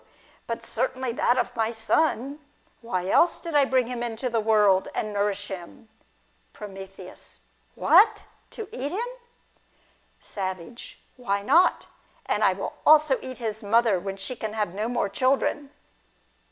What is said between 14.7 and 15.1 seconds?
no more